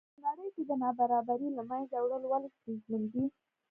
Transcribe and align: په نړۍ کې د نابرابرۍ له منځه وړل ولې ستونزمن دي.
په 0.13 0.17
نړۍ 0.27 0.47
کې 0.55 0.63
د 0.69 0.71
نابرابرۍ 0.83 1.49
له 1.57 1.63
منځه 1.69 1.95
وړل 1.99 2.23
ولې 2.31 2.49
ستونزمن 2.55 3.01
دي. 3.11 3.23